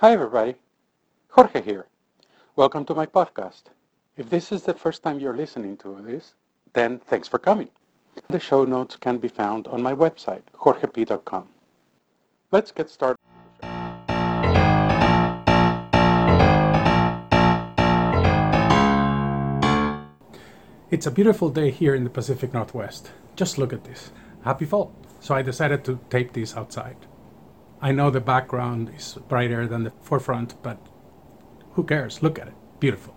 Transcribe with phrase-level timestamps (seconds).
[0.00, 0.54] Hi everybody,
[1.28, 1.86] Jorge here.
[2.56, 3.64] Welcome to my podcast.
[4.16, 6.32] If this is the first time you're listening to this,
[6.72, 7.68] then thanks for coming.
[8.30, 11.48] The show notes can be found on my website, jorgep.com.
[12.50, 13.18] Let's get started.
[20.90, 23.10] It's a beautiful day here in the Pacific Northwest.
[23.36, 24.12] Just look at this.
[24.44, 24.94] Happy fall.
[25.20, 26.96] So I decided to tape this outside.
[27.82, 30.78] I know the background is brighter than the forefront, but
[31.72, 32.22] who cares?
[32.22, 32.54] Look at it.
[32.78, 33.14] Beautiful.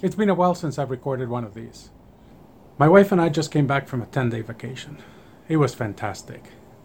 [0.00, 1.90] It's been a while since I've recorded one of these.
[2.78, 4.98] My wife and I just came back from a 10 day vacation.
[5.48, 6.44] It was fantastic.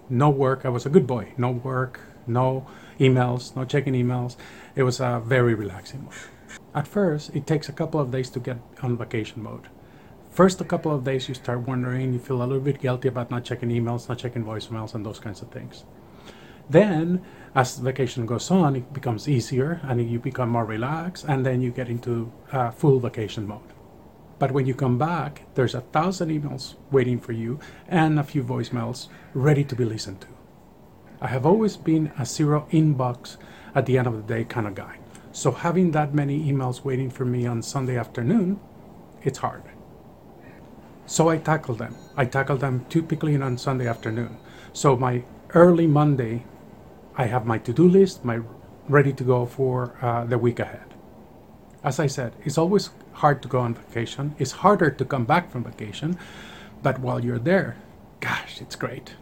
[0.10, 0.66] No work.
[0.66, 1.34] I was a good boy.
[1.38, 2.66] No work, no
[2.99, 4.35] emails, no checking emails.
[4.76, 6.13] It was a very relaxing mode.
[6.74, 9.68] At first, it takes a couple of days to get on vacation mode.
[10.32, 13.30] First, a couple of days, you start wondering, you feel a little bit guilty about
[13.30, 15.85] not checking emails, not checking voicemails, and those kinds of things.
[16.70, 17.22] Then,
[17.54, 21.72] as vacation goes on, it becomes easier and you become more relaxed, and then you
[21.72, 23.72] get into uh, full vacation mode.
[24.38, 28.44] But when you come back, there's a thousand emails waiting for you and a few
[28.44, 30.27] voicemails ready to be listened to.
[31.22, 33.38] I have always been a zero inbox
[33.74, 34.98] at the end of the day kind of guy.
[35.32, 38.60] So having that many emails waiting for me on Sunday afternoon,
[39.24, 39.63] it's hard.
[41.05, 41.96] So I tackle them.
[42.18, 44.38] I tackle them typically on Sunday afternoon.
[44.74, 46.44] So my early Monday,
[47.18, 48.41] I have my to-do list, my
[48.90, 50.94] ready to go for uh, the week ahead.
[51.84, 54.35] As I said, it's always hard to go on vacation.
[54.38, 56.18] It's harder to come back from vacation,
[56.84, 57.77] but while you're there,
[58.20, 59.16] gosh, it's great.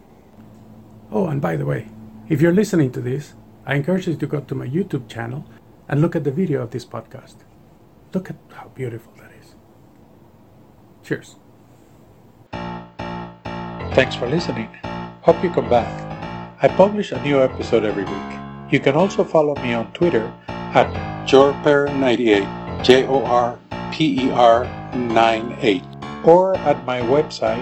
[1.10, 1.88] Oh, and by the way,
[2.28, 3.34] if you're listening to this,
[3.66, 5.44] I encourage you to go to my YouTube channel
[5.88, 7.36] and look at the video of this podcast.
[8.12, 9.54] Look at how beautiful that is.
[11.02, 11.36] Cheers.
[13.94, 14.68] Thanks for listening.
[15.22, 16.03] Hope you come back.
[16.64, 18.72] I publish a new episode every week.
[18.72, 20.88] You can also follow me on Twitter at
[21.28, 23.58] jorper98, J O R
[23.92, 24.64] P E R
[24.94, 25.84] 98,
[26.24, 27.60] or at my website,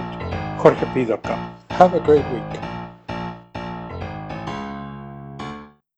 [0.57, 1.55] jorgep.com.
[1.71, 2.72] Have a great week.